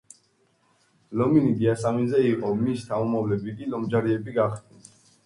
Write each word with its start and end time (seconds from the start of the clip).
ლომინი 1.19 1.51
დიასამიძე 1.59 2.21
იყო, 2.29 2.53
მის 2.63 2.79
შთამომავლები 2.85 3.55
კი 3.61 3.69
ლომჯარიები 3.75 4.35
გახდნენ. 4.39 4.91